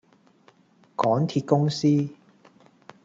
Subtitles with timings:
[0.95, 2.09] 港鐵公司